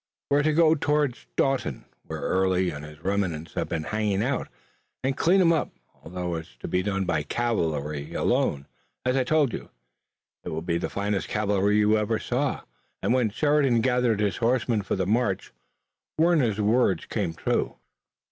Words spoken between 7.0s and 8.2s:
by cavalry